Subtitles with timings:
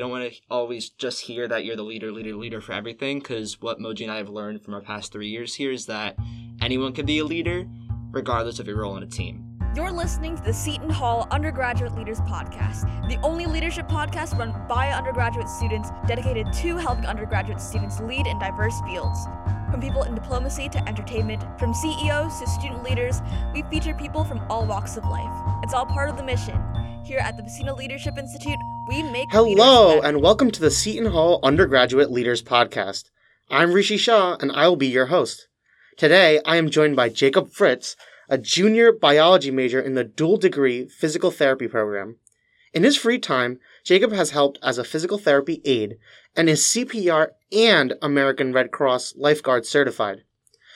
[0.00, 3.18] You don't want to always just hear that you're the leader, leader, leader for everything,
[3.18, 6.16] because what Moji and I have learned from our past three years here is that
[6.62, 7.66] anyone can be a leader,
[8.10, 9.58] regardless of your role in a team.
[9.76, 14.88] You're listening to the Seton Hall Undergraduate Leaders Podcast, the only leadership podcast run by
[14.88, 19.26] undergraduate students dedicated to helping undergraduate students lead in diverse fields.
[19.70, 23.20] From people in diplomacy to entertainment, from CEOs to student leaders,
[23.52, 25.60] we feature people from all walks of life.
[25.62, 26.58] It's all part of the mission.
[27.04, 28.58] Here at the Buccino Leadership Institute,
[28.90, 33.04] we make Hello, and welcome to the Seton Hall Undergraduate Leaders Podcast.
[33.48, 35.46] I'm Rishi Shah, and I will be your host.
[35.96, 37.94] Today, I am joined by Jacob Fritz,
[38.28, 42.16] a junior biology major in the dual degree physical therapy program.
[42.74, 45.96] In his free time, Jacob has helped as a physical therapy aide
[46.34, 50.24] and is CPR and American Red Cross lifeguard certified.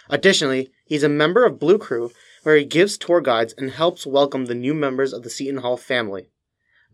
[0.08, 2.12] Additionally, he's a member of Blue Crew,
[2.44, 5.76] where he gives tour guides and helps welcome the new members of the Seton Hall
[5.76, 6.28] family.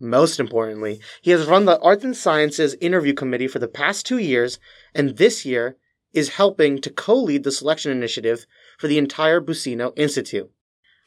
[0.03, 4.17] Most importantly, he has run the Arts and Sciences Interview Committee for the past two
[4.17, 4.57] years,
[4.95, 5.77] and this year
[6.11, 8.47] is helping to co lead the selection initiative
[8.79, 10.49] for the entire Buccino Institute.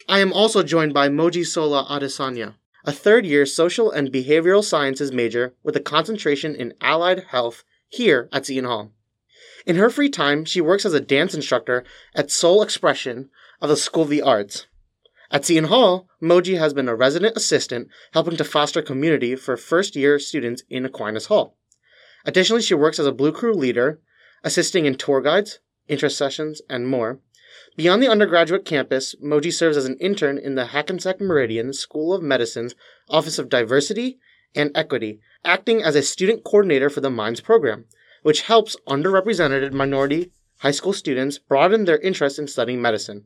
[0.09, 5.55] I am also joined by Mojisola Adesanya, a third year social and behavioral sciences major
[5.65, 8.93] with a concentration in allied health here at Seton Hall.
[9.67, 11.83] In her free time, she works as a dance instructor
[12.15, 13.29] at Soul Expression
[13.61, 14.67] of the School of the Arts.
[15.35, 19.97] At Seton Hall, Moji has been a resident assistant helping to foster community for first
[19.97, 21.57] year students in Aquinas Hall.
[22.25, 23.99] Additionally, she works as a Blue Crew leader,
[24.45, 27.19] assisting in tour guides, interest sessions, and more.
[27.77, 32.23] Beyond the undergraduate campus, Moji serves as an intern in the Hackensack Meridian School of
[32.23, 32.77] Medicine's
[33.11, 34.21] Office of Diversity
[34.55, 37.87] and Equity, acting as a student coordinator for the MINDS program,
[38.23, 43.25] which helps underrepresented minority high school students broaden their interest in studying medicine.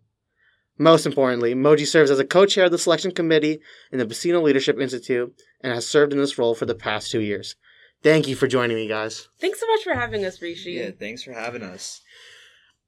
[0.78, 3.58] Most importantly, Moji serves as a co-chair of the selection committee
[3.90, 7.20] in the Buccino Leadership Institute and has served in this role for the past two
[7.20, 7.56] years.
[8.02, 9.28] Thank you for joining me, guys.
[9.40, 10.72] Thanks so much for having us, Rishi.
[10.72, 12.00] Yeah, thanks for having us.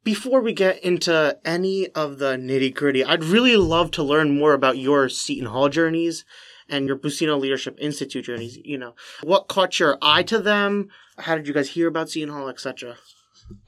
[0.04, 4.54] Before we get into any of the nitty gritty, I'd really love to learn more
[4.54, 6.24] about your Seton Hall journeys
[6.68, 8.56] and your Buccino Leadership Institute journeys.
[8.64, 10.88] You know, what caught your eye to them?
[11.18, 12.96] How did you guys hear about Seton Hall, etc.?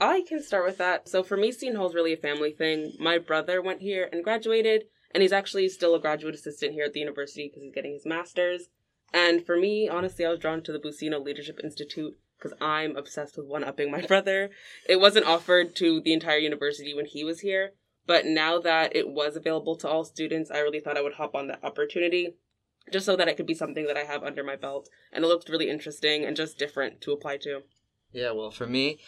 [0.00, 1.08] I can start with that.
[1.08, 2.92] So for me, Seton Hall is really a family thing.
[2.98, 6.92] My brother went here and graduated, and he's actually still a graduate assistant here at
[6.92, 8.68] the university because he's getting his master's.
[9.12, 13.36] And for me, honestly, I was drawn to the Buccino Leadership Institute because I'm obsessed
[13.36, 14.50] with one upping my brother.
[14.88, 17.72] It wasn't offered to the entire university when he was here,
[18.06, 21.34] but now that it was available to all students, I really thought I would hop
[21.34, 22.36] on that opportunity
[22.90, 24.88] just so that it could be something that I have under my belt.
[25.12, 27.60] And it looked really interesting and just different to apply to.
[28.12, 28.98] Yeah, well, for me,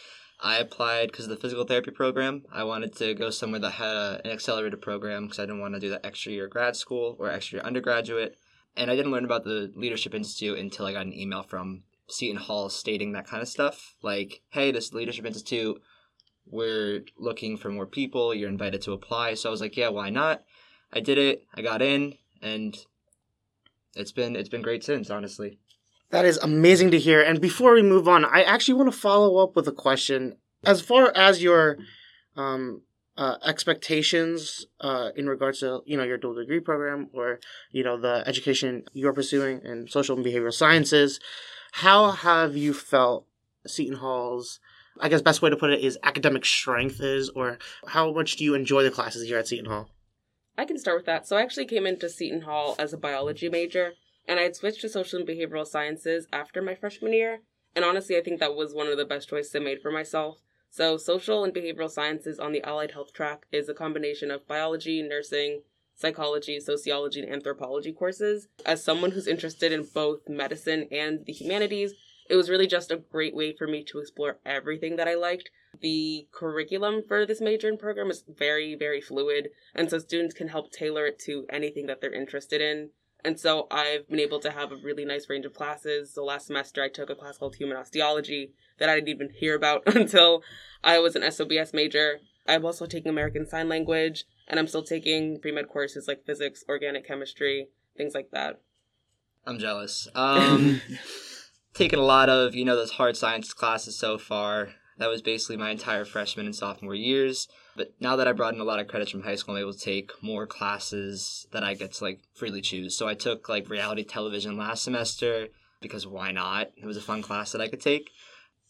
[0.41, 2.45] I applied because of the physical therapy program.
[2.53, 5.75] I wanted to go somewhere that had a, an accelerated program because I didn't want
[5.75, 8.37] to do that extra year grad school or extra year undergraduate.
[8.77, 12.37] And I didn't learn about the Leadership Institute until I got an email from Seton
[12.37, 13.95] Hall stating that kind of stuff.
[14.03, 15.81] Like, hey, this Leadership Institute,
[16.47, 18.35] we're looking for more people.
[18.35, 19.35] You're invited to apply.
[19.35, 20.43] So I was like, yeah, why not?
[20.93, 21.45] I did it.
[21.55, 22.77] I got in, and
[23.97, 25.59] it's been it's been great since, honestly.
[26.15, 27.21] That is amazing to hear.
[27.21, 30.37] And before we move on, I actually want to follow up with a question.
[30.65, 31.79] As far as your
[32.37, 32.83] um,
[33.17, 37.41] uh, expectations uh, in regards to you know your dual degree program or
[37.73, 41.19] you know the education you're pursuing in social and behavioral sciences,
[41.73, 43.27] how have you felt
[43.67, 44.61] Seton Hall's?
[45.01, 47.59] I guess best way to put it is academic strength is, or
[47.89, 49.89] how much do you enjoy the classes here at Seton Hall?
[50.57, 51.27] I can start with that.
[51.27, 53.95] So I actually came into Seton Hall as a biology major,
[54.27, 57.41] and I had switched to social and behavioral sciences after my freshman year.
[57.77, 60.39] And honestly, I think that was one of the best choices I made for myself.
[60.71, 65.03] So, social and behavioral sciences on the allied health track is a combination of biology,
[65.03, 65.63] nursing,
[65.95, 68.49] psychology, sociology, and anthropology courses.
[68.67, 71.95] As someone who's interested in both medicine and the humanities,
[72.29, 75.51] it was really just a great way for me to explore everything that I liked.
[75.81, 80.49] The curriculum for this major and program is very, very fluid, and so students can
[80.49, 82.91] help tailor it to anything that they're interested in.
[83.25, 86.13] And so I've been able to have a really nice range of classes.
[86.13, 89.55] So last semester I took a class called Human Osteology that I didn't even hear
[89.55, 90.43] about until
[90.83, 92.21] I was an SOBS major.
[92.47, 96.63] I'm also taking American Sign Language, and I'm still taking pre med courses like physics,
[96.69, 98.61] organic chemistry, things like that.
[99.47, 100.07] I'm jealous.
[100.15, 100.83] Um,
[101.75, 104.69] taken a lot of you know those hard science classes so far.
[104.99, 107.49] That was basically my entire freshman and sophomore years.
[107.77, 109.75] But now that I brought in a lot of credits from high school, I'm able
[109.75, 112.97] to take more classes that I get to like freely choose.
[112.97, 115.49] So I took like reality television last semester
[115.81, 116.71] because why not?
[116.77, 118.11] It was a fun class that I could take.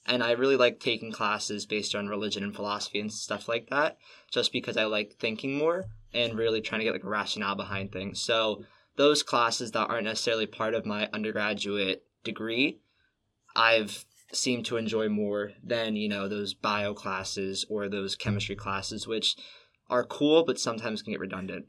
[0.06, 3.97] And I really like taking classes based on religion and philosophy and stuff like that,
[4.31, 7.93] just because I like thinking more and really trying to get like a rationale behind
[7.93, 8.21] things.
[8.21, 8.65] So
[8.97, 12.81] those classes that aren't necessarily part of my undergraduate degree,
[13.56, 14.05] I've
[14.36, 19.36] seemed to enjoy more than, you know, those bio classes or those chemistry classes, which
[19.88, 21.66] are cool, but sometimes can get redundant.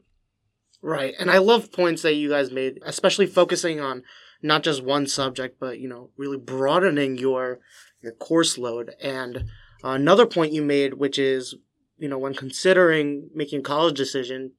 [0.82, 1.14] Right.
[1.18, 4.02] And I love points that you guys made, especially focusing on
[4.42, 7.60] not just one subject, but, you know, really broadening your
[8.02, 8.92] your course load.
[9.02, 9.46] And
[9.82, 11.54] another point you made, which is,
[11.98, 14.52] you know, when considering making a college decision,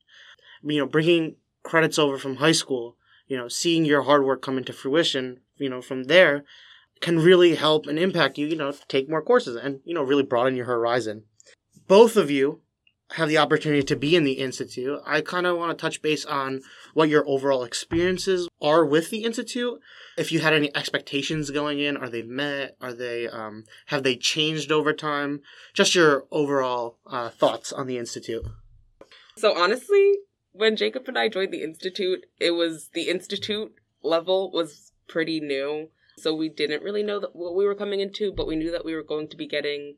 [0.64, 4.58] you know, bringing credits over from high school, you know, seeing your hard work come
[4.58, 6.44] into fruition, you know, from there
[7.02, 10.24] can really help and impact you, you know, take more courses and, you know, really
[10.24, 11.24] broaden your horizon.
[11.88, 12.62] Both of you
[13.12, 16.26] have the opportunity to be in the institute, I kind of want to touch base
[16.26, 16.62] on
[16.94, 19.80] what your overall experiences are with the institute.
[20.18, 22.76] If you had any expectations going in, are they met?
[22.82, 25.42] Are they um, have they changed over time?
[25.74, 28.44] Just your overall uh, thoughts on the institute.
[29.38, 30.16] So honestly,
[30.52, 33.74] when Jacob and I joined the institute, it was the institute
[34.04, 38.48] level was pretty new, so we didn't really know what we were coming into, but
[38.48, 39.96] we knew that we were going to be getting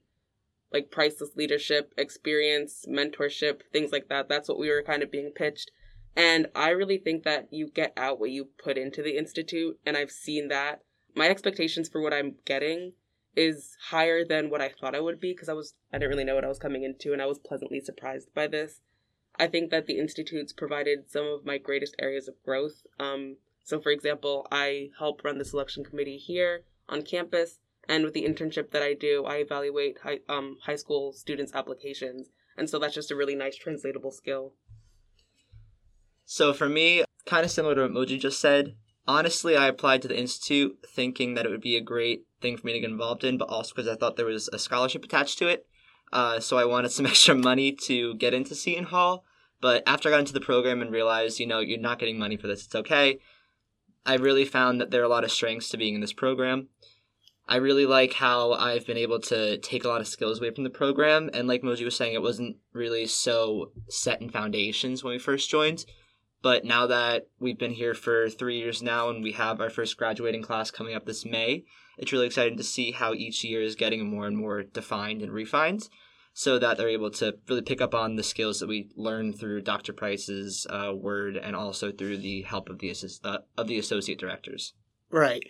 [0.71, 4.30] like priceless leadership, experience, mentorship, things like that.
[4.30, 5.71] That's what we were kind of being pitched.
[6.16, 9.95] And I really think that you get out what you put into the Institute, and
[9.95, 10.81] I've seen that.
[11.16, 12.94] My expectations for what I'm getting
[13.36, 16.24] is higher than what I thought I would be because I was I didn't really
[16.24, 18.81] know what I was coming into and I was pleasantly surprised by this.
[19.38, 22.86] I think that the institutes provided some of my greatest areas of growth.
[23.00, 27.59] Um, so for example, I help run the selection committee here on campus
[27.89, 32.29] and with the internship that I do, I evaluate high, um, high school students' applications.
[32.56, 34.53] And so that's just a really nice translatable skill.
[36.23, 38.75] So for me, kind of similar to what Moji just said,
[39.07, 42.67] honestly, I applied to the Institute thinking that it would be a great thing for
[42.67, 45.39] me to get involved in, but also because I thought there was a scholarship attached
[45.39, 45.65] to it.
[46.13, 49.25] Uh, so I wanted some extra money to get into Seton Hall.
[49.62, 52.38] But after I got into the program and realized, you know, you're not getting money
[52.38, 53.17] for this, it's okay.
[54.06, 56.69] I really found that there are a lot of strengths to being in this program.
[57.48, 60.63] I really like how I've been able to take a lot of skills away from
[60.63, 61.30] the program.
[61.34, 65.50] And like Moji was saying, it wasn't really so set in foundations when we first
[65.50, 65.86] joined.
[66.42, 69.98] But now that we've been here for three years now and we have our first
[69.98, 71.66] graduating class coming up this May,
[71.98, 75.31] it's really exciting to see how each year is getting more and more defined and
[75.31, 75.90] refined
[76.33, 79.61] so that they're able to really pick up on the skills that we learn through
[79.61, 79.93] Dr.
[79.93, 84.19] Price's uh, word and also through the help of the, assist- uh, of the associate
[84.19, 84.73] directors.
[85.11, 85.43] Right.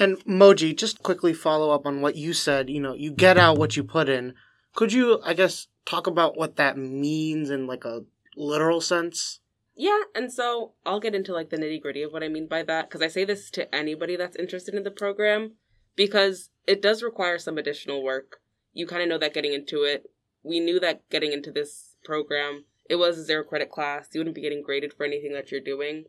[0.00, 2.68] And Moji, just quickly follow up on what you said.
[2.68, 4.34] You know, you get out what you put in.
[4.74, 8.00] Could you, I guess, talk about what that means in like a
[8.36, 9.40] literal sense?
[9.74, 12.62] Yeah, and so I'll get into like the nitty gritty of what I mean by
[12.64, 15.52] that because I say this to anybody that's interested in the program
[15.94, 18.40] because it does require some additional work.
[18.72, 20.10] You kind of know that getting into it.
[20.46, 24.08] We knew that getting into this program, it was a zero credit class.
[24.12, 26.04] You wouldn't be getting graded for anything that you're doing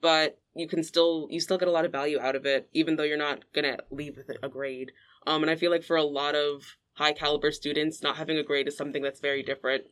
[0.00, 2.96] but you can still you still get a lot of value out of it even
[2.96, 4.92] though you're not gonna leave with a grade.
[5.26, 8.42] Um and i feel like for a lot of high caliber students not having a
[8.42, 9.84] grade is something that's very different.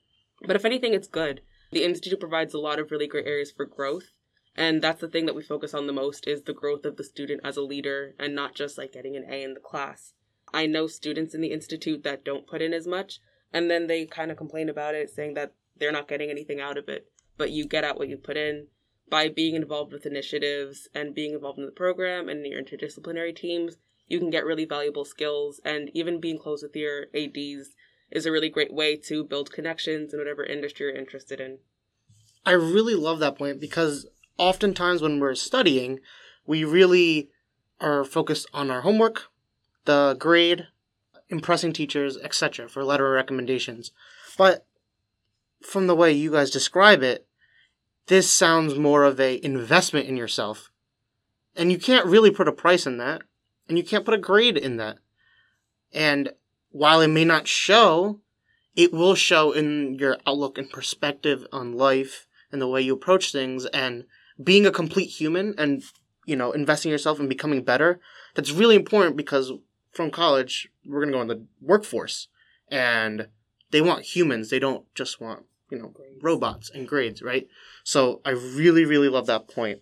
[0.47, 1.41] But if anything it's good.
[1.73, 4.11] The institute provides a lot of really great areas for growth
[4.57, 7.05] and that's the thing that we focus on the most is the growth of the
[7.05, 10.15] student as a leader and not just like getting an a in the class.
[10.53, 13.19] I know students in the institute that don't put in as much
[13.55, 16.77] and then they kind of complain about it saying that they're not getting anything out
[16.77, 17.07] of it
[17.39, 18.67] but you get out what you put in
[19.09, 23.77] by being involved with initiatives and being involved in the program and your interdisciplinary teams,
[24.07, 25.61] you can get really valuable skills.
[25.65, 27.75] And even being close with your ADs
[28.11, 31.59] is a really great way to build connections in whatever industry you're interested in.
[32.47, 34.07] I really love that point because
[34.39, 36.01] oftentimes when we're studying,
[36.47, 37.31] we really
[37.81, 39.25] are focused on our homework,
[39.85, 40.69] the grade,
[41.29, 43.91] impressing teachers, etc., for letter recommendations.
[44.37, 44.67] But
[45.63, 47.27] from the way you guys describe it,
[48.07, 50.71] this sounds more of a investment in yourself.
[51.57, 53.23] And you can't really put a price in that.
[53.69, 54.99] And you can't put a grade in that.
[55.93, 56.33] And
[56.71, 58.21] while it may not show,
[58.77, 63.33] it will show in your outlook and perspective on life and the way you approach
[63.33, 64.05] things and
[64.43, 65.83] being a complete human and,
[66.27, 68.01] you know, investing yourself and becoming better.
[68.35, 69.53] That's really important because
[69.95, 72.29] from college, we're going to go in the workforce
[72.69, 73.29] and
[73.71, 74.51] they want humans.
[74.51, 77.49] They don't just want you know, robots and grades, right?
[77.83, 79.81] So I really, really love that point.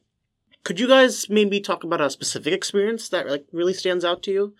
[0.64, 4.30] Could you guys maybe talk about a specific experience that like really stands out to
[4.30, 4.54] you?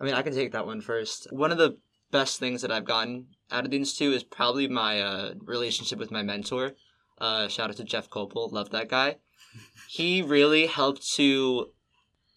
[0.00, 1.28] I mean, I can take that one first.
[1.30, 1.78] One of the
[2.10, 6.10] best things that I've gotten out of the institute is probably my uh, relationship with
[6.10, 6.72] my mentor.
[7.18, 9.16] Uh, shout out to Jeff Copel, love that guy.
[9.88, 11.70] he really helped to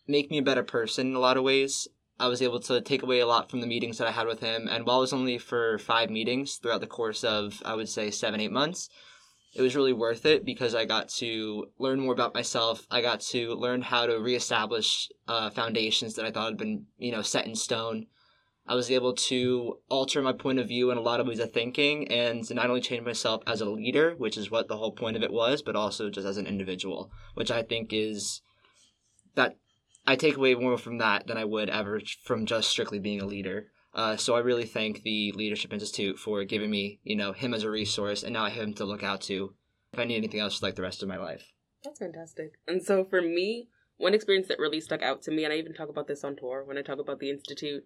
[0.07, 1.87] make me a better person in a lot of ways.
[2.19, 4.39] I was able to take away a lot from the meetings that I had with
[4.39, 4.67] him.
[4.67, 8.11] And while it was only for five meetings throughout the course of, I would say,
[8.11, 8.89] seven, eight months,
[9.55, 12.87] it was really worth it because I got to learn more about myself.
[12.89, 17.11] I got to learn how to reestablish uh, foundations that I thought had been, you
[17.11, 18.07] know, set in stone.
[18.65, 21.51] I was able to alter my point of view in a lot of ways of
[21.51, 25.17] thinking and not only change myself as a leader, which is what the whole point
[25.17, 28.41] of it was, but also just as an individual, which I think is
[29.35, 29.57] that
[30.05, 33.25] I take away more from that than I would ever from just strictly being a
[33.25, 33.67] leader.
[33.93, 37.63] Uh, so I really thank the Leadership Institute for giving me, you know, him as
[37.63, 39.53] a resource, and now I have him to look out to
[39.93, 41.51] if I need anything else like the rest of my life.
[41.83, 42.53] That's fantastic.
[42.67, 43.67] And so for me,
[43.97, 46.35] one experience that really stuck out to me, and I even talk about this on
[46.35, 47.85] tour when I talk about the Institute,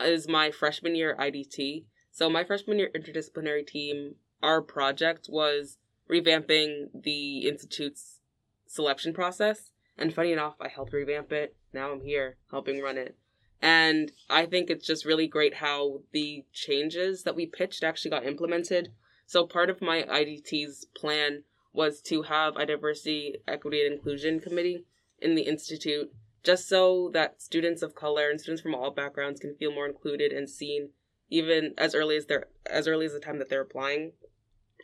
[0.00, 1.84] is my freshman year IDT.
[2.10, 5.76] So my freshman year interdisciplinary team, our project was
[6.10, 8.20] revamping the Institute's
[8.66, 9.71] selection process.
[9.96, 11.56] And funny enough, I helped revamp it.
[11.72, 13.16] Now I'm here helping run it.
[13.60, 18.26] And I think it's just really great how the changes that we pitched actually got
[18.26, 18.92] implemented.
[19.26, 24.84] So part of my IDT's plan was to have a diversity, equity, and inclusion committee
[25.20, 29.54] in the institute, just so that students of color and students from all backgrounds can
[29.54, 30.90] feel more included and seen,
[31.30, 34.12] even as early as they're as early as the time that they're applying.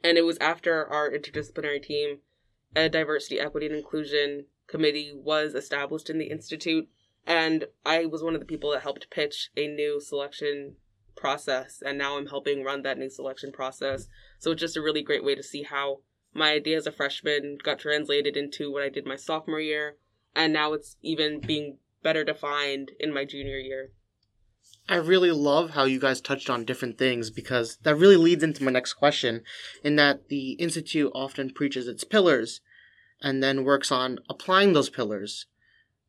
[0.05, 2.19] And it was after our interdisciplinary team,
[2.77, 6.89] a diversity, equity, and inclusion committee was established in the institute
[7.29, 10.77] and I was one of the people that helped pitch a new selection
[11.15, 14.09] process, and now I'm helping run that new selection process.
[14.39, 15.99] So it's just a really great way to see how
[16.33, 19.97] my idea as a freshman got translated into what I did my sophomore year,
[20.35, 23.91] and now it's even being better defined in my junior year.
[24.89, 28.65] I really love how you guys touched on different things because that really leads into
[28.65, 29.43] my next question
[29.85, 32.63] in that the Institute often preaches its pillars
[33.21, 35.47] and then works on applying those pillars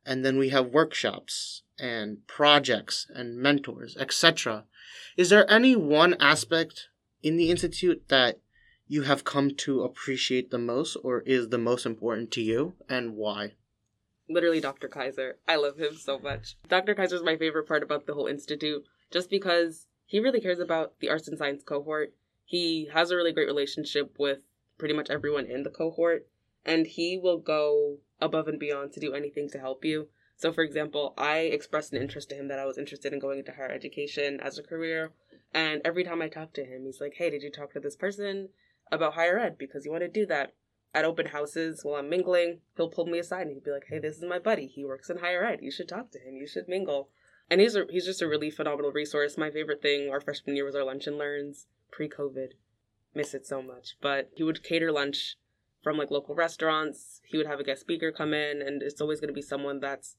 [0.05, 4.65] and then we have workshops and projects and mentors, etc.
[5.17, 6.87] Is there any one aspect
[7.21, 8.39] in the institute that
[8.87, 13.15] you have come to appreciate the most or is the most important to you and
[13.15, 13.53] why?
[14.27, 14.87] Literally Dr.
[14.87, 15.37] Kaiser.
[15.47, 16.55] I love him so much.
[16.67, 16.95] Dr.
[16.95, 20.99] Kaiser is my favorite part about the whole institute just because he really cares about
[20.99, 22.13] the arts and science cohort.
[22.45, 24.39] He has a really great relationship with
[24.79, 26.27] pretty much everyone in the cohort
[26.65, 30.09] and he will go above and beyond to do anything to help you.
[30.35, 33.39] So, for example, I expressed an interest to him that I was interested in going
[33.39, 35.11] into higher education as a career.
[35.53, 37.95] And every time I talk to him, he's like, Hey, did you talk to this
[37.95, 38.49] person
[38.91, 39.57] about higher ed?
[39.57, 40.53] Because you want to do that.
[40.91, 43.99] At open houses while I'm mingling, he'll pull me aside and he'll be like, Hey,
[43.99, 44.65] this is my buddy.
[44.65, 45.59] He works in higher ed.
[45.61, 46.35] You should talk to him.
[46.35, 47.09] You should mingle.
[47.49, 49.37] And he's a, he's just a really phenomenal resource.
[49.37, 52.53] My favorite thing our freshman year was our lunch and learns pre COVID.
[53.13, 53.97] Miss it so much.
[54.01, 55.37] But he would cater lunch
[55.81, 57.21] from like local restaurants.
[57.25, 59.79] He would have a guest speaker come in, and it's always going to be someone
[59.79, 60.15] that's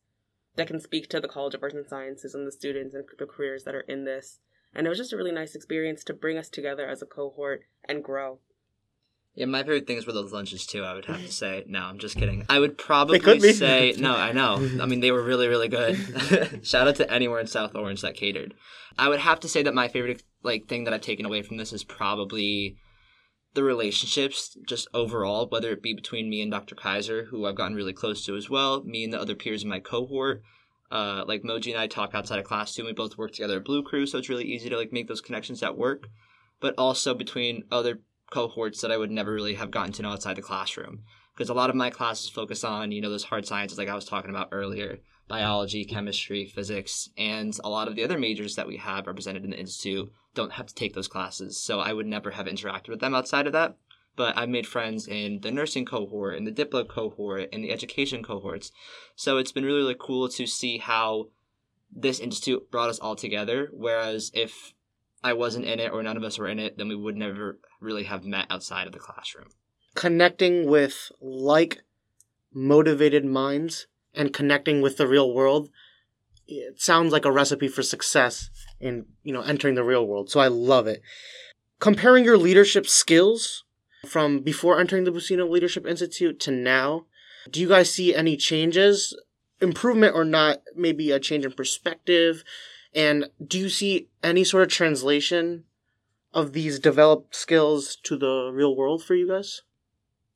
[0.56, 3.26] that can speak to the College of Arts and Sciences and the students and the
[3.26, 4.40] careers that are in this.
[4.74, 7.62] And it was just a really nice experience to bring us together as a cohort
[7.88, 8.38] and grow.
[9.34, 10.84] Yeah, my favorite things were those lunches too.
[10.84, 11.64] I would have to say.
[11.66, 12.44] No, I'm just kidding.
[12.48, 14.14] I would probably say no.
[14.14, 14.56] I know.
[14.80, 16.60] I mean, they were really, really good.
[16.66, 18.54] Shout out to anywhere in South Orange that catered.
[18.98, 21.56] I would have to say that my favorite like thing that I've taken away from
[21.56, 22.76] this is probably
[23.54, 26.74] the relationships just overall, whether it be between me and Dr.
[26.74, 29.68] Kaiser, who I've gotten really close to as well, me and the other peers in
[29.68, 30.42] my cohort.
[30.90, 32.82] Uh, like Moji and I talk outside of class too.
[32.82, 35.08] And we both work together at Blue Crew, so it's really easy to like make
[35.08, 36.08] those connections at work.
[36.60, 40.36] But also between other cohorts that I would never really have gotten to know outside
[40.36, 41.02] the classroom,
[41.34, 43.94] because a lot of my classes focus on you know those hard sciences like I
[43.94, 48.66] was talking about earlier, biology, chemistry, physics, and a lot of the other majors that
[48.66, 51.60] we have represented in the institute don't have to take those classes.
[51.60, 53.76] So I would never have interacted with them outside of that.
[54.16, 58.22] But I've made friends in the nursing cohort, in the Diplo cohort, in the education
[58.22, 58.72] cohorts.
[59.14, 61.28] So it's been really, really cool to see how
[61.90, 63.68] this institute brought us all together.
[63.72, 64.74] Whereas if
[65.22, 67.58] I wasn't in it or none of us were in it, then we would never
[67.80, 69.48] really have met outside of the classroom.
[69.94, 71.82] Connecting with like
[72.52, 75.70] motivated minds and connecting with the real world
[76.58, 80.40] it sounds like a recipe for success in you know entering the real world so
[80.40, 81.02] i love it.
[81.78, 83.64] Comparing your leadership skills
[84.06, 87.06] from before entering the buccino leadership institute to now
[87.48, 89.16] do you guys see any changes
[89.60, 92.44] improvement or not maybe a change in perspective?
[92.94, 95.64] And do you see any sort of translation
[96.32, 99.62] of these developed skills to the real world for you guys?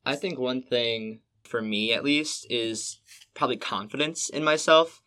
[0.04, 3.00] I think one thing for me at least is
[3.35, 5.02] probably confidence in myself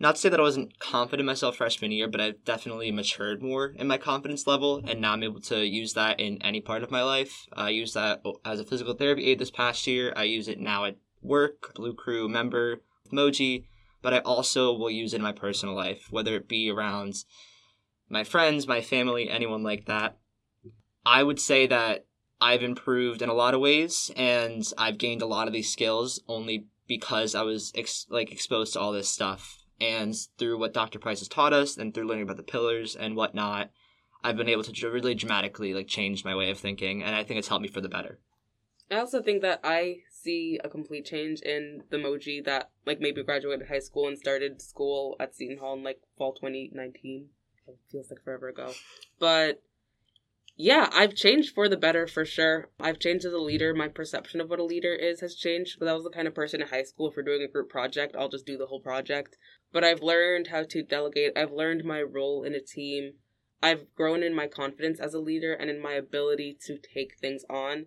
[0.00, 3.74] not to say that I wasn't confident myself freshman year, but I've definitely matured more
[3.76, 6.90] in my confidence level, and now I'm able to use that in any part of
[6.90, 7.46] my life.
[7.52, 10.12] I use that as a physical therapy aide this past year.
[10.16, 13.64] I use it now at work, Blue Crew member, Moji,
[14.02, 17.14] but I also will use it in my personal life, whether it be around
[18.08, 20.16] my friends, my family, anyone like that.
[21.04, 22.06] I would say that
[22.40, 26.20] I've improved in a lot of ways, and I've gained a lot of these skills
[26.28, 30.98] only because I was ex- like exposed to all this stuff, and through what Dr.
[30.98, 33.70] Price has taught us, and through learning about the pillars and whatnot,
[34.22, 37.38] I've been able to really dramatically like change my way of thinking, and I think
[37.38, 38.18] it's helped me for the better.
[38.90, 43.22] I also think that I see a complete change in the Moji that like maybe
[43.22, 47.28] graduated high school and started school at Seton Hall in like fall 2019.
[47.66, 48.72] It feels like forever ago.
[49.18, 49.62] But
[50.60, 52.68] yeah, I've changed for the better for sure.
[52.80, 53.72] I've changed as a leader.
[53.72, 55.76] My perception of what a leader is has changed.
[55.76, 57.68] Because I was the kind of person in high school, if we're doing a group
[57.68, 59.36] project, I'll just do the whole project.
[59.72, 61.38] But I've learned how to delegate.
[61.38, 63.12] I've learned my role in a team.
[63.62, 67.44] I've grown in my confidence as a leader and in my ability to take things
[67.48, 67.86] on.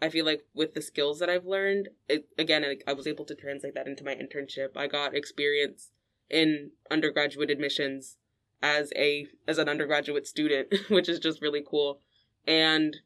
[0.00, 3.24] I feel like with the skills that I've learned, it, again, I, I was able
[3.24, 4.76] to translate that into my internship.
[4.76, 5.90] I got experience
[6.30, 8.18] in undergraduate admissions
[8.62, 12.00] as a as an undergraduate student, which is just really cool.
[12.46, 12.96] And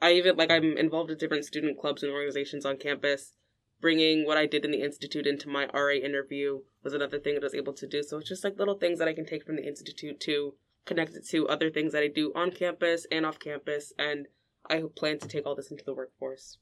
[0.00, 3.32] I even like I'm involved in different student clubs and organizations on campus.
[3.78, 7.42] Bringing what I did in the institute into my RA interview was another thing that
[7.42, 8.02] I was able to do.
[8.02, 10.54] So it's just like little things that I can take from the institute to
[10.86, 13.92] connect it to other things that I do on campus and off campus.
[13.98, 14.28] And
[14.70, 16.56] I plan to take all this into the workforce.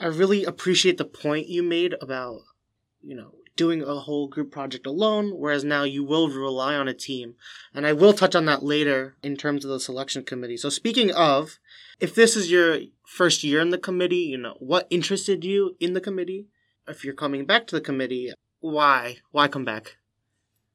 [0.00, 2.40] I really appreciate the point you made about,
[3.00, 6.94] you know, doing a whole group project alone, whereas now you will rely on a
[6.94, 7.34] team.
[7.74, 10.56] And I will touch on that later in terms of the selection committee.
[10.56, 11.58] So speaking of,
[12.00, 15.92] if this is your first year in the committee, you know, what interested you in
[15.92, 16.46] the committee?
[16.88, 19.18] If you're coming back to the committee, why?
[19.30, 19.98] Why come back?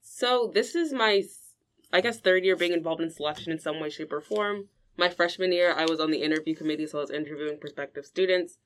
[0.03, 1.23] So this is my,
[1.91, 4.69] I guess, third year being involved in selection in some way, shape, or form.
[4.95, 8.59] My freshman year, I was on the interview committee, so I was interviewing prospective students.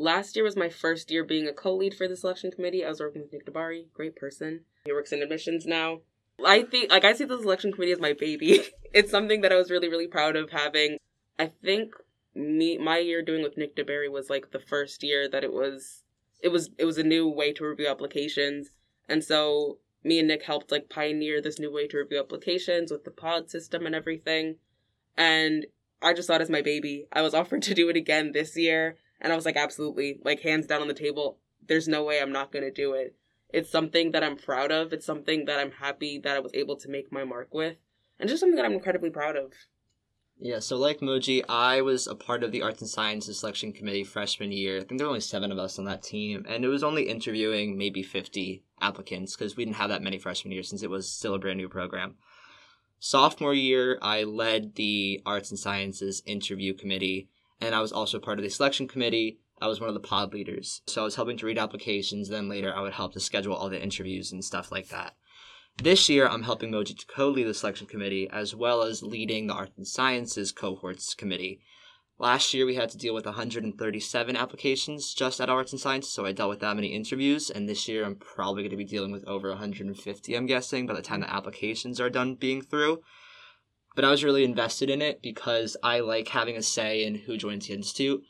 [0.00, 2.84] Last year was my first year being a co-lead for the selection committee.
[2.84, 4.60] I was working with Nick Dabari, great person.
[4.84, 6.02] He works in admissions now.
[6.46, 8.62] I think, like, I see the selection committee as my baby.
[8.94, 10.98] it's something that I was really, really proud of having.
[11.36, 11.94] I think
[12.32, 16.04] me, my year doing with Nick DeBerry was like the first year that it was,
[16.40, 18.70] it was, it was a new way to review applications,
[19.08, 23.02] and so me and Nick helped like pioneer this new way to review applications with
[23.02, 24.58] the pod system and everything.
[25.16, 25.66] And
[26.00, 27.08] I just saw it as my baby.
[27.12, 30.40] I was offered to do it again this year and I was like, absolutely, like
[30.40, 31.38] hands down on the table.
[31.66, 33.14] There's no way I'm not going to do it.
[33.50, 34.92] It's something that I'm proud of.
[34.92, 37.76] It's something that I'm happy that I was able to make my mark with.
[38.18, 39.52] And just something that I'm incredibly proud of.
[40.40, 44.04] Yeah, so like Moji, I was a part of the Arts and Sciences selection committee
[44.04, 44.76] freshman year.
[44.76, 47.08] I think there were only seven of us on that team, and it was only
[47.08, 51.10] interviewing maybe 50 applicants because we didn't have that many freshman years since it was
[51.10, 52.14] still a brand new program.
[53.00, 57.28] Sophomore year, I led the Arts and Sciences interview committee,
[57.60, 59.40] and I was also part of the selection committee.
[59.60, 60.82] I was one of the pod leaders.
[60.86, 63.68] So I was helping to read applications, then later I would help to schedule all
[63.68, 65.14] the interviews and stuff like that.
[65.76, 69.46] This year, I'm helping Moji to co lead the selection committee as well as leading
[69.46, 71.60] the Arts and Sciences cohorts committee.
[72.18, 76.26] Last year, we had to deal with 137 applications just at Arts and Sciences, so
[76.26, 77.48] I dealt with that many interviews.
[77.48, 80.94] And this year, I'm probably going to be dealing with over 150, I'm guessing, by
[80.94, 83.02] the time the applications are done being through
[83.98, 87.36] but I was really invested in it because I like having a say in who
[87.36, 88.22] joins the institute.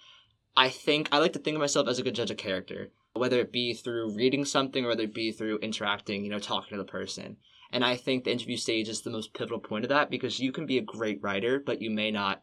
[0.57, 3.39] I think I like to think of myself as a good judge of character, whether
[3.39, 6.79] it be through reading something or whether it be through interacting, you know, talking to
[6.79, 7.37] the person.
[7.71, 10.53] And I think the interview stage is the most pivotal point of that because you
[10.53, 12.43] can be a great writer, but you may not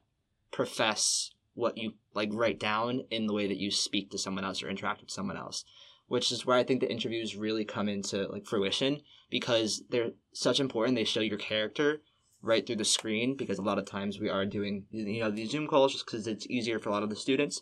[0.51, 4.61] profess what you like write down in the way that you speak to someone else
[4.61, 5.65] or interact with someone else
[6.07, 10.59] which is where I think the interviews really come into like fruition because they're such
[10.59, 10.95] important.
[10.95, 12.01] They show your character,
[12.41, 15.51] right through the screen because a lot of times we are doing you know these
[15.51, 17.61] Zoom calls just because it's easier for a lot of the students.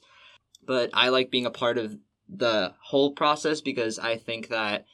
[0.65, 1.97] But I like being a part of
[2.29, 4.86] the whole process because I think that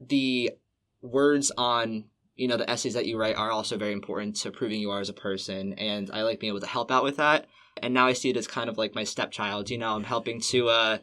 [0.00, 0.52] the
[1.00, 2.04] words on
[2.36, 5.00] you know the essays that you write are also very important to proving you are
[5.00, 7.46] as a person and i like being able to help out with that
[7.82, 10.40] and now i see it as kind of like my stepchild you know i'm helping
[10.40, 10.98] to uh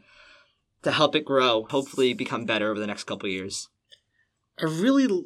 [0.81, 3.69] to help it grow hopefully become better over the next couple years
[4.59, 5.25] i really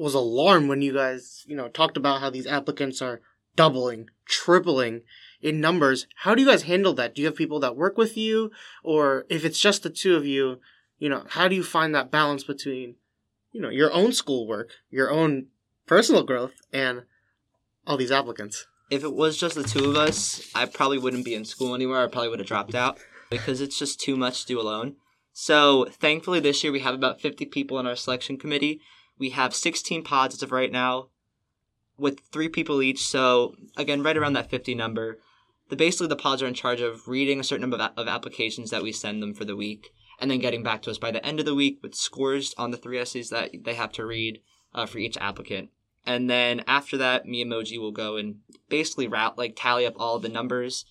[0.00, 3.20] was alarmed when you guys, you know, talked about how these applicants are
[3.54, 5.02] doubling, tripling
[5.42, 6.06] in numbers.
[6.16, 7.14] How do you guys handle that?
[7.14, 8.50] Do you have people that work with you?
[8.82, 10.58] Or if it's just the two of you,
[10.98, 12.94] you know, how do you find that balance between,
[13.52, 15.46] you know, your own schoolwork, your own
[15.86, 17.02] personal growth, and
[17.86, 18.66] all these applicants?
[18.90, 22.02] If it was just the two of us, I probably wouldn't be in school anymore.
[22.02, 24.96] I probably would have dropped out because it's just too much to do alone.
[25.32, 28.80] So thankfully this year we have about 50 people in our selection committee
[29.20, 31.08] we have 16 pods as of right now
[31.96, 33.06] with three people each.
[33.06, 35.20] So, again, right around that 50 number.
[35.68, 38.70] The, basically, the pods are in charge of reading a certain number of, of applications
[38.70, 41.24] that we send them for the week and then getting back to us by the
[41.24, 44.40] end of the week with scores on the three essays that they have to read
[44.74, 45.70] uh, for each applicant.
[46.04, 48.36] And then after that, me and Moji will go and
[48.68, 50.84] basically route, like tally up all the numbers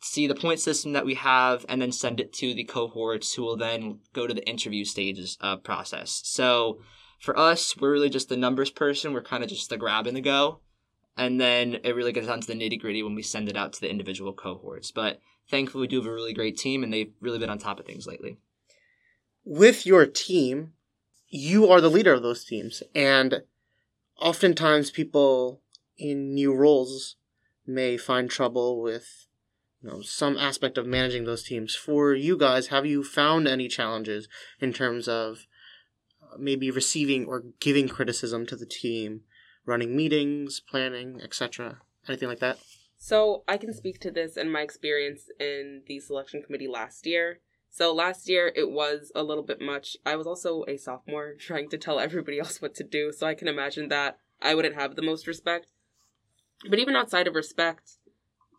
[0.00, 3.42] see the point system that we have, and then send it to the cohorts who
[3.42, 6.22] will then go to the interview stages uh, process.
[6.24, 6.80] So
[7.20, 9.12] for us, we're really just the numbers person.
[9.12, 10.60] We're kind of just the grab and the go.
[11.16, 13.74] And then it really gets down to the nitty gritty when we send it out
[13.74, 14.90] to the individual cohorts.
[14.90, 17.78] But thankfully, we do have a really great team, and they've really been on top
[17.78, 18.38] of things lately.
[19.44, 20.72] With your team,
[21.28, 22.82] you are the leader of those teams.
[22.94, 23.42] And
[24.18, 25.60] oftentimes, people
[25.98, 27.16] in new roles
[27.66, 29.26] may find trouble with
[29.82, 33.68] you know some aspect of managing those teams for you guys have you found any
[33.68, 34.28] challenges
[34.58, 35.46] in terms of
[36.38, 39.22] maybe receiving or giving criticism to the team
[39.66, 42.58] running meetings planning etc anything like that
[43.02, 47.40] So I can speak to this and my experience in the selection committee last year.
[47.70, 49.96] So last year it was a little bit much.
[50.04, 53.34] I was also a sophomore trying to tell everybody else what to do, so I
[53.34, 55.72] can imagine that I wouldn't have the most respect.
[56.68, 57.92] But even outside of respect,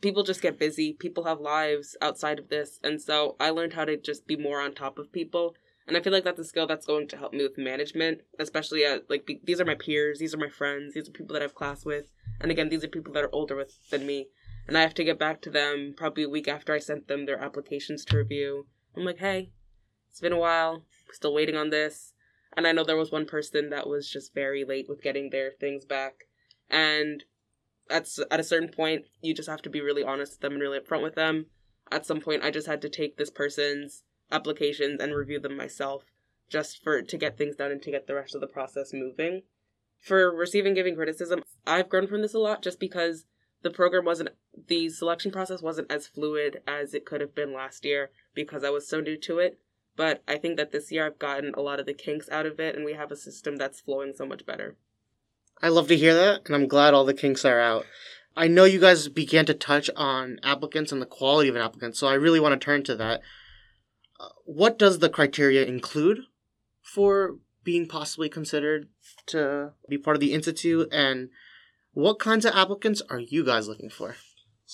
[0.02, 0.92] people just get busy.
[0.92, 4.60] People have lives outside of this, and so I learned how to just be more
[4.60, 5.56] on top of people.
[5.88, 8.86] And I feel like that's a skill that's going to help me with management, especially
[8.86, 11.42] at like be- these are my peers, these are my friends, these are people that
[11.42, 14.28] I have class with, and again, these are people that are older with than me,
[14.68, 17.26] and I have to get back to them probably a week after I sent them
[17.26, 18.68] their applications to review.
[18.96, 19.52] I'm like, hey,
[20.10, 22.14] it's been a while, still waiting on this,
[22.56, 25.52] and I know there was one person that was just very late with getting their
[25.60, 26.26] things back,
[26.70, 27.24] and
[27.90, 30.62] at at a certain point, you just have to be really honest with them and
[30.62, 31.48] really upfront with them.
[31.92, 36.04] At some point, I just had to take this person's applications and review them myself,
[36.50, 39.44] just for to get things done and to get the rest of the process moving.
[40.00, 43.26] For receiving giving criticism, I've grown from this a lot just because
[43.62, 44.30] the program wasn't
[44.68, 48.70] the selection process wasn't as fluid as it could have been last year because I
[48.70, 49.60] was so new to it.
[49.96, 52.60] But I think that this year I've gotten a lot of the kinks out of
[52.60, 54.76] it and we have a system that's flowing so much better.
[55.62, 57.86] I love to hear that, and I'm glad all the kinks are out.
[58.36, 61.98] I know you guys began to touch on applicants and the quality of an applicant,
[61.98, 63.22] so I really want to turn to that.
[64.46, 66.20] What does the criteria include
[66.82, 68.90] for being possibly considered
[69.28, 71.30] to be part of the institute, and
[71.94, 74.16] what kinds of applicants are you guys looking for?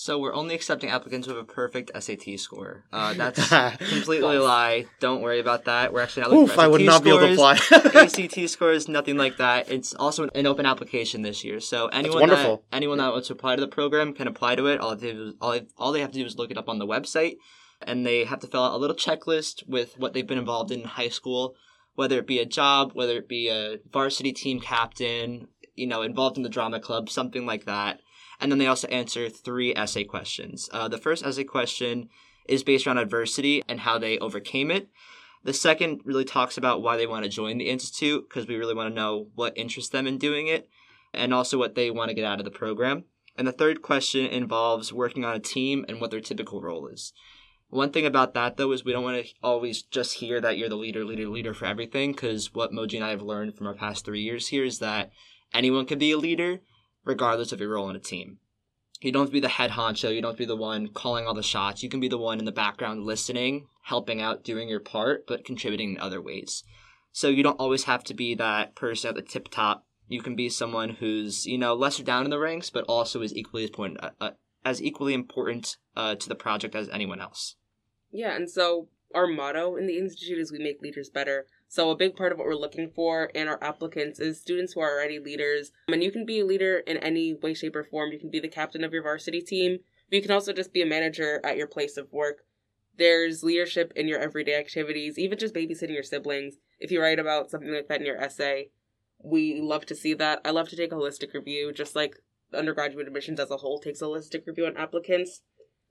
[0.00, 2.84] So we're only accepting applicants with a perfect SAT score.
[2.92, 4.86] Uh, that's completely a lie.
[5.00, 5.92] Don't worry about that.
[5.92, 7.84] We're actually not looking Oof, for I would SAT not be able to scores.
[7.84, 8.02] apply.
[8.02, 9.72] ACT scores, nothing like that.
[9.72, 13.56] It's also an open application this year, so anyone that anyone that wants to apply
[13.56, 14.80] to the program can apply to it.
[14.80, 16.78] All they do is, all, all they have to do is look it up on
[16.78, 17.38] the website,
[17.82, 20.80] and they have to fill out a little checklist with what they've been involved in
[20.80, 21.54] in high school,
[21.94, 26.36] whether it be a job, whether it be a varsity team captain, you know, involved
[26.36, 28.00] in the drama club, something like that.
[28.40, 30.68] And then they also answer three essay questions.
[30.72, 32.08] Uh, the first essay question
[32.48, 34.88] is based around adversity and how they overcame it.
[35.44, 38.74] The second really talks about why they want to join the institute because we really
[38.74, 40.68] want to know what interests them in doing it
[41.14, 43.04] and also what they want to get out of the program.
[43.36, 47.12] And the third question involves working on a team and what their typical role is.
[47.70, 50.70] One thing about that though is we don't want to always just hear that you're
[50.70, 53.74] the leader, leader, leader for everything because what Moji and I have learned from our
[53.74, 55.10] past three years here is that
[55.52, 56.60] anyone can be a leader
[57.04, 58.38] regardless of your role in a team.
[59.00, 60.12] You don't have to be the head honcho.
[60.14, 61.82] You don't have to be the one calling all the shots.
[61.82, 65.44] You can be the one in the background listening, helping out, doing your part, but
[65.44, 66.64] contributing in other ways.
[67.12, 69.84] So you don't always have to be that person at the tip top.
[70.08, 73.36] You can be someone who's you know lesser down in the ranks, but also is
[73.36, 74.30] equally as important, uh, uh,
[74.64, 77.56] as equally important uh, to the project as anyone else.
[78.10, 81.46] Yeah, and so our motto in the institute is we make leaders better.
[81.68, 84.80] So a big part of what we're looking for in our applicants is students who
[84.80, 85.72] are already leaders.
[85.88, 88.10] And you can be a leader in any way, shape, or form.
[88.12, 90.82] You can be the captain of your varsity team, but you can also just be
[90.82, 92.44] a manager at your place of work.
[92.96, 96.56] There's leadership in your everyday activities, even just babysitting your siblings.
[96.80, 98.70] If you write about something like that in your essay,
[99.22, 100.40] we love to see that.
[100.44, 102.16] I love to take a holistic review, just like
[102.52, 105.42] undergraduate admissions as a whole takes a holistic review on applicants.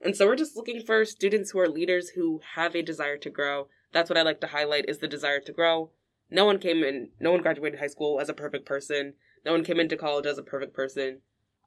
[0.01, 3.29] And so we're just looking for students who are leaders who have a desire to
[3.29, 3.67] grow.
[3.91, 5.91] That's what I like to highlight is the desire to grow.
[6.29, 9.13] No one came in, no one graduated high school as a perfect person.
[9.45, 11.21] No one came into college as a perfect person.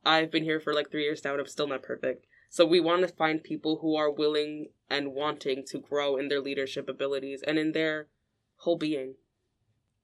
[0.05, 2.27] I've been here for like three years now and I'm still not perfect.
[2.49, 6.41] So we want to find people who are willing and wanting to grow in their
[6.41, 8.09] leadership abilities and in their
[8.57, 9.15] whole being.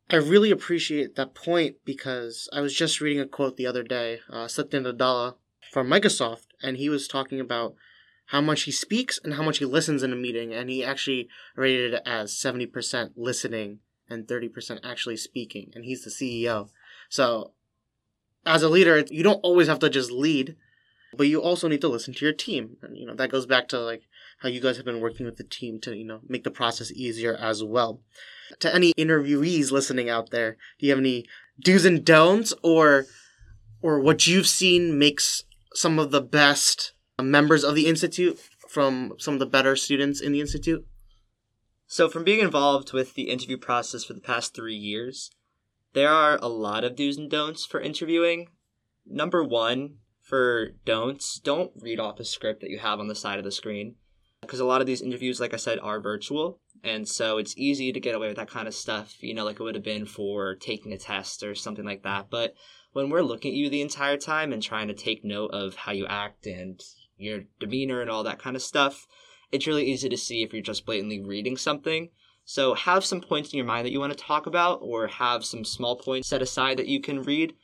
[0.08, 4.20] I really appreciate that point because I was just reading a quote the other day,
[4.30, 5.34] uh, Satya Nadella
[5.72, 7.74] from Microsoft, and he was talking about
[8.26, 11.28] how much he speaks and how much he listens in a meeting, and he actually
[11.54, 16.68] rated it as 70% listening and 30% actually speaking, and he's the CEO.
[17.08, 17.52] So,
[18.44, 20.56] as a leader, you don't always have to just lead,
[21.16, 22.76] but you also need to listen to your team.
[22.82, 24.02] And, you know, that goes back to like
[24.40, 26.92] how you guys have been working with the team to, you know, make the process
[26.92, 28.00] easier as well.
[28.60, 31.26] To any interviewees listening out there, do you have any
[31.60, 33.06] do's and don'ts or
[33.82, 39.34] or what you've seen makes some of the best members of the institute from some
[39.34, 40.86] of the better students in the institute?
[41.86, 45.30] So, from being involved with the interview process for the past three years,
[45.92, 48.48] there are a lot of do's and don'ts for interviewing.
[49.06, 53.38] Number one, for don'ts, don't read off a script that you have on the side
[53.38, 53.94] of the screen.
[54.40, 56.60] Because a lot of these interviews, like I said, are virtual.
[56.82, 59.58] And so it's easy to get away with that kind of stuff, you know, like
[59.58, 62.28] it would have been for taking a test or something like that.
[62.30, 62.54] But
[62.92, 65.92] when we're looking at you the entire time and trying to take note of how
[65.92, 66.80] you act and
[67.16, 69.06] your demeanor and all that kind of stuff,
[69.52, 72.10] it's really easy to see if you're just blatantly reading something.
[72.44, 75.44] So have some points in your mind that you want to talk about or have
[75.44, 77.54] some small points set aside that you can read,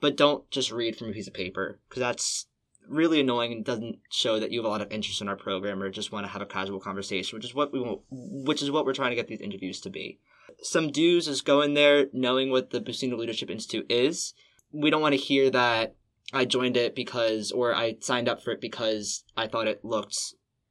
[0.00, 2.46] but don't just read from a piece of paper because that's
[2.88, 5.82] really annoying and doesn't show that you have a lot of interest in our program
[5.82, 8.70] or just want to have a casual conversation, which is what we want, which is
[8.70, 10.18] what we're trying to get these interviews to be.
[10.62, 14.34] Some do's is go in there knowing what the Buccino Leadership Institute is.
[14.72, 15.94] We don't want to hear that
[16.32, 20.16] I joined it because or I signed up for it because I thought it looked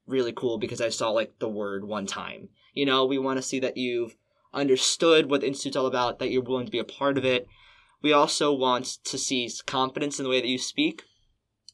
[0.07, 2.49] really cool because I saw like the word one time.
[2.73, 4.15] You know, we want to see that you've
[4.53, 7.47] understood what the institute's all about, that you're willing to be a part of it.
[8.01, 11.03] We also want to see confidence in the way that you speak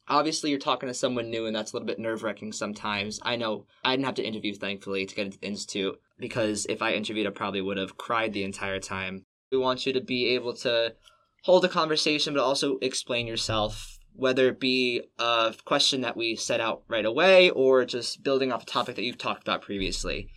[0.10, 3.20] obviously you're talking to someone new and that's a little bit nerve wracking sometimes.
[3.24, 6.82] I know I didn't have to interview thankfully to get into the institute because if
[6.82, 9.26] I interviewed I probably would have cried the entire time.
[9.52, 10.94] We want you to be able to
[11.44, 16.60] hold a conversation but also explain yourself whether it be a question that we set
[16.60, 20.30] out right away or just building off a topic that you've talked about previously.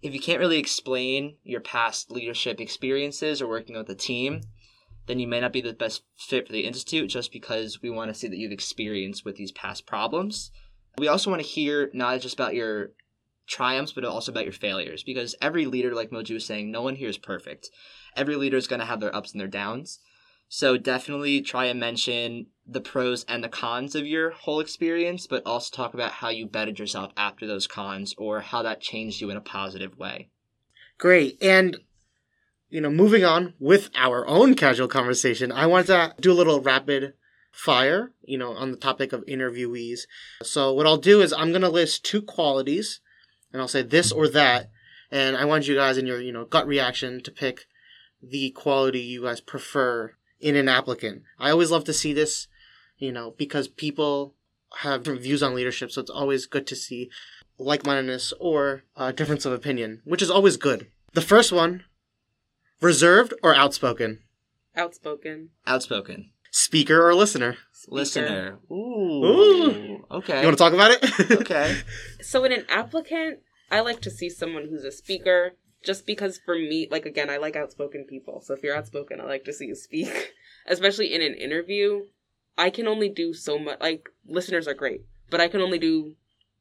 [0.00, 4.40] If you can't really explain your past leadership experiences or working with a team,
[5.06, 8.08] then you may not be the best fit for the institute just because we want
[8.08, 10.50] to see that you've experienced with these past problems.
[10.98, 12.92] We also want to hear not just about your
[13.46, 16.96] triumphs, but also about your failures because every leader, like Moji was saying, no one
[16.96, 17.70] here is perfect.
[18.16, 20.00] Every leader is going to have their ups and their downs.
[20.48, 25.42] So definitely try and mention the pros and the cons of your whole experience, but
[25.44, 29.30] also talk about how you bettered yourself after those cons or how that changed you
[29.30, 30.28] in a positive way.
[30.98, 31.36] Great.
[31.42, 31.78] And
[32.68, 36.60] you know, moving on with our own casual conversation, I wanted to do a little
[36.60, 37.14] rapid
[37.52, 40.00] fire, you know, on the topic of interviewees.
[40.42, 43.00] So what I'll do is I'm going to list two qualities
[43.52, 44.70] and I'll say this or that.
[45.10, 47.66] And I want you guys in your, you know, gut reaction to pick
[48.20, 51.22] the quality you guys prefer in an applicant.
[51.38, 52.48] I always love to see this,
[52.98, 54.34] you know, because people
[54.82, 55.90] have different views on leadership.
[55.90, 57.10] So it's always good to see
[57.58, 60.88] like-mindedness or uh, difference of opinion, which is always good.
[61.14, 61.84] The first one
[62.80, 64.20] Reserved or outspoken?
[64.76, 65.50] Outspoken.
[65.66, 66.30] Outspoken.
[66.50, 67.56] Speaker or listener?
[67.72, 67.94] Speaker.
[67.94, 68.58] Listener.
[68.70, 69.24] Ooh.
[69.24, 70.04] Ooh.
[70.10, 70.40] Okay.
[70.40, 71.30] You want to talk about it?
[71.40, 71.80] okay.
[72.20, 75.52] So in an applicant, I like to see someone who's a speaker.
[75.86, 78.40] Just because for me, like again, I like outspoken people.
[78.40, 80.34] So if you're outspoken, I like to see you speak.
[80.66, 82.06] Especially in an interview,
[82.58, 83.78] I can only do so much.
[83.80, 86.16] Like listeners are great, but I can only do.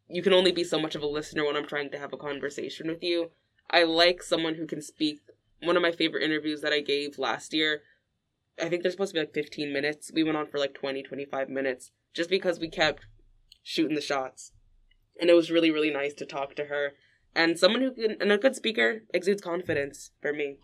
[0.07, 2.17] You can only be so much of a listener when I'm trying to have a
[2.17, 3.31] conversation with you.
[3.71, 5.21] I like someone who can speak
[5.63, 7.81] one of my favorite interviews that I gave last year.
[8.61, 10.11] I think they're supposed to be like 15 minutes.
[10.13, 13.07] We went on for like 20, 25 minutes just because we kept
[13.63, 14.51] shooting the shots.
[15.19, 16.93] And it was really, really nice to talk to her.
[17.35, 20.57] And someone who can, and a good speaker exudes confidence for me.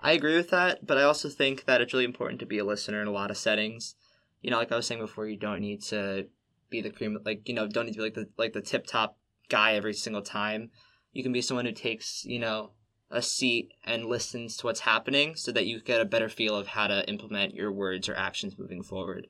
[0.00, 2.64] I agree with that, but I also think that it's really important to be a
[2.64, 3.94] listener in a lot of settings.
[4.42, 6.26] You know, like I was saying before, you don't need to
[6.68, 8.86] be the cream, like you know, don't need to be like the like the tip
[8.86, 9.16] top
[9.48, 10.70] guy every single time.
[11.12, 12.72] You can be someone who takes you know
[13.10, 16.66] a seat and listens to what's happening so that you get a better feel of
[16.66, 19.28] how to implement your words or actions moving forward.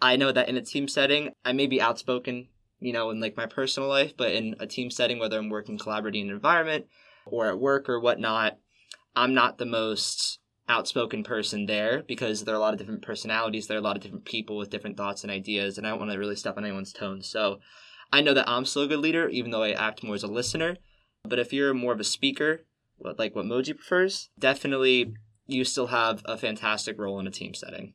[0.00, 2.48] I know that in a team setting, I may be outspoken,
[2.80, 5.78] you know, in like my personal life, but in a team setting, whether I'm working
[5.78, 6.86] collaborating in an environment
[7.26, 8.58] or at work or whatnot,
[9.16, 13.66] I'm not the most outspoken person there because there are a lot of different personalities,
[13.66, 15.98] there are a lot of different people with different thoughts and ideas, and I don't
[15.98, 17.28] want to really step on anyone's toes.
[17.28, 17.60] So
[18.12, 20.28] I know that I'm still a good leader, even though I act more as a
[20.28, 20.76] listener.
[21.24, 22.64] But if you're more of a speaker,
[23.00, 25.14] like what Moji prefers, definitely
[25.46, 27.94] you still have a fantastic role in a team setting.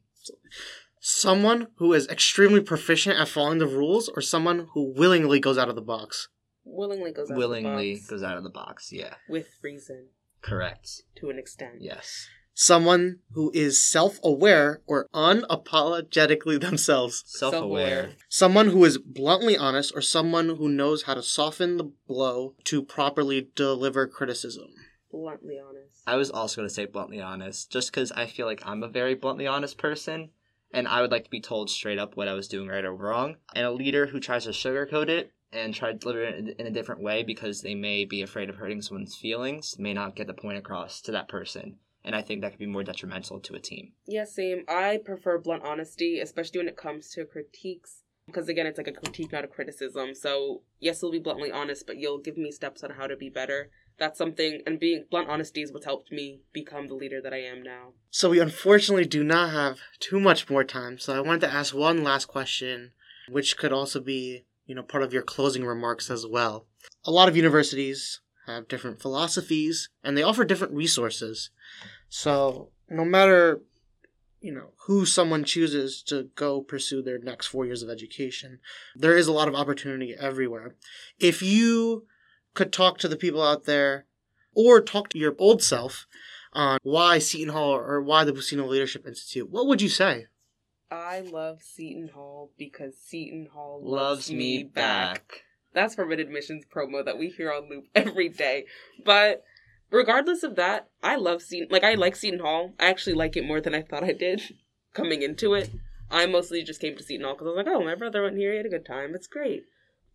[1.00, 5.70] Someone who is extremely proficient at following the rules, or someone who willingly goes out
[5.70, 6.28] of the box.
[6.66, 8.10] Willingly goes out Willingly of the box.
[8.10, 8.90] goes out of the box.
[8.92, 10.10] Yeah, with reason
[10.42, 11.04] correct.
[11.18, 11.76] to an extent.
[11.80, 12.28] Yes.
[12.54, 17.24] Someone who is self-aware or unapologetically themselves.
[17.28, 18.16] Self-aware.
[18.28, 22.84] Someone who is bluntly honest, or someone who knows how to soften the blow to
[22.84, 24.68] properly deliver criticism.
[25.10, 26.04] Bluntly honest.
[26.06, 28.90] I was also going to say bluntly honest, just because I feel like I'm a
[28.90, 30.32] very bluntly honest person,
[30.72, 32.96] and I would like to be told straight up what I was doing right or
[32.96, 33.38] wrong.
[33.56, 36.72] And a leader who tries to sugarcoat it and try to deliver it in- a
[36.72, 40.34] different way because they may be afraid of hurting someone's feelings may not get the
[40.34, 41.80] point across to that person.
[42.04, 43.94] And I think that could be more detrimental to a team.
[44.08, 44.64] Yeah, same.
[44.68, 48.04] I prefer blunt honesty, especially when it comes to critiques.
[48.28, 50.14] because again, it's like a critique, not a criticism.
[50.14, 53.28] So yes, you'll be bluntly honest, but you'll give me steps on how to be
[53.28, 53.72] better.
[54.00, 57.42] That's something, and being blunt honesty is what's helped me become the leader that I
[57.42, 57.94] am now.
[58.10, 60.98] So we unfortunately do not have too much more time.
[61.00, 62.92] So I wanted to ask one last question,
[63.28, 66.66] which could also be, you know, part of your closing remarks as well.
[67.04, 71.50] A lot of universities have different philosophies and they offer different resources.
[72.08, 73.62] So no matter
[74.42, 78.60] you know who someone chooses to go pursue their next four years of education
[78.96, 80.76] there is a lot of opportunity everywhere
[81.20, 82.06] if you
[82.60, 84.06] could talk to the people out there
[84.54, 86.06] or talk to your old self
[86.52, 90.26] on why seton hall or why the buccino leadership institute what would you say
[90.92, 95.44] I love Seton Hall because Seton Hall Loves me back.
[95.72, 98.66] That's from an admissions promo that we hear on loop every day.
[99.06, 99.44] But
[99.92, 101.68] regardless of that, I love Seton.
[101.70, 102.74] Like I like Seton Hall.
[102.80, 104.42] I actually like it more than I thought I did
[104.96, 105.70] coming into it.
[106.10, 108.38] I mostly just came to Seton Hall because I was like, oh, my brother went
[108.38, 108.50] here.
[108.52, 109.14] He had a good time.
[109.14, 109.66] It's great.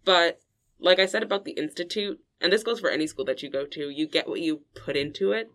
[0.05, 0.41] But
[0.81, 3.67] like I said about the institute, and this goes for any school that you go
[3.67, 5.51] to, you get what you put into it.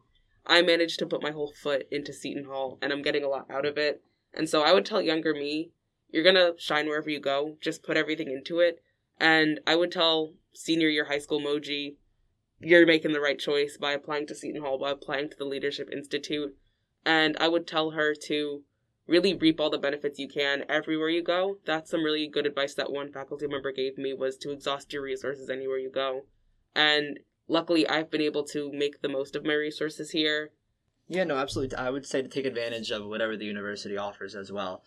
[0.46, 3.46] I managed to put my whole foot into Seton Hall, and I'm getting a lot
[3.52, 4.02] out of it.
[4.34, 5.72] And so I would tell younger me,
[6.10, 7.58] you're gonna shine wherever you go.
[7.62, 8.82] Just put everything into it.
[9.20, 11.96] And I would tell senior year high school Moji,
[12.60, 15.90] you're making the right choice by applying to Seton Hall, by applying to the Leadership
[15.92, 16.56] Institute.
[17.06, 18.64] And I would tell her to
[19.08, 21.58] really reap all the benefits you can everywhere you go.
[21.66, 25.02] That's some really good advice that one faculty member gave me was to exhaust your
[25.02, 26.26] resources anywhere you go.
[26.76, 30.52] And luckily I've been able to make the most of my resources here.
[31.08, 31.76] Yeah, no, absolutely.
[31.76, 34.84] I would say to take advantage of whatever the university offers as well.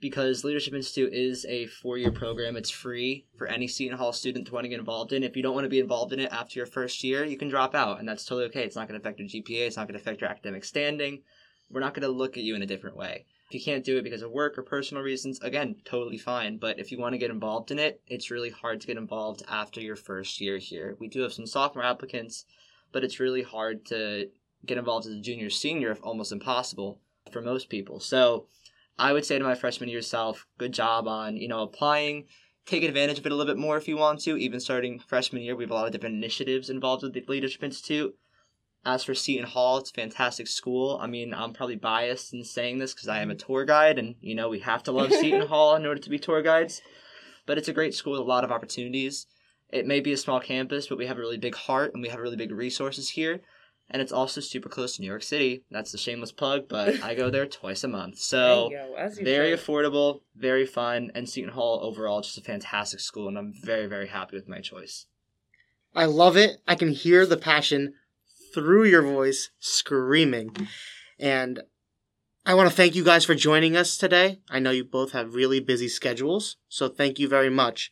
[0.00, 2.56] Because Leadership Institute is a four year program.
[2.56, 5.22] It's free for any Seton Hall student to want to get involved in.
[5.22, 7.48] If you don't want to be involved in it after your first year, you can
[7.48, 8.64] drop out, and that's totally okay.
[8.64, 11.22] It's not going to affect your GPA, it's not going to affect your academic standing.
[11.70, 13.26] We're not going to look at you in a different way.
[13.54, 16.58] You can't do it because of work or personal reasons, again, totally fine.
[16.58, 19.42] But if you want to get involved in it, it's really hard to get involved
[19.48, 20.96] after your first year here.
[20.98, 22.44] We do have some sophomore applicants,
[22.92, 24.28] but it's really hard to
[24.64, 28.46] get involved as a junior senior if almost impossible for most people so
[28.98, 32.24] i would say to my freshman year self good job on you know applying
[32.66, 35.42] take advantage of it a little bit more if you want to even starting freshman
[35.42, 38.16] year we have a lot of different initiatives involved with the leadership institute
[38.84, 42.78] as for seton hall it's a fantastic school i mean i'm probably biased in saying
[42.78, 45.46] this because i am a tour guide and you know we have to love seton
[45.48, 46.82] hall in order to be tour guides
[47.46, 49.26] but it's a great school with a lot of opportunities
[49.70, 52.08] it may be a small campus but we have a really big heart and we
[52.08, 53.40] have really big resources here
[53.90, 55.62] and it's also super close to New York City.
[55.70, 58.18] That's a shameless plug, but I go there twice a month.
[58.18, 59.60] So go, very should.
[59.60, 64.08] affordable, very fun, and Seton Hall overall just a fantastic school, and I'm very very
[64.08, 65.06] happy with my choice.
[65.94, 67.94] i love it i can hear the passion
[68.54, 70.54] through your voice screaming
[71.18, 71.60] and
[72.46, 74.40] I want to thank you guys for joining us today.
[74.50, 77.90] I know you both have really busy schedules, so thank you very much.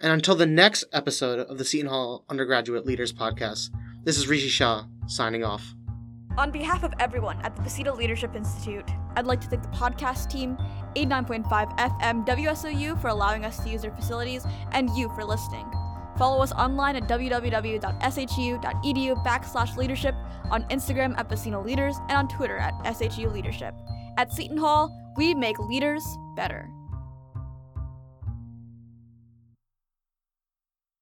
[0.00, 3.68] And until the next episode of the Seton Hall Undergraduate Leaders Podcast,
[4.04, 5.74] this is Rishi Shah signing off.
[6.38, 10.30] On behalf of everyone at the Buccino Leadership Institute, I'd like to thank the podcast
[10.30, 10.56] team,
[10.96, 15.70] 89.5 FM WSOU for allowing us to use their facilities, and you for listening.
[16.20, 17.80] Follow us online at www.shu.edu
[19.24, 20.14] backslash leadership,
[20.50, 23.74] on Instagram at Buccino Leaders, and on Twitter at SHU Leadership.
[24.18, 26.04] At Seton Hall, we make leaders
[26.36, 26.68] better.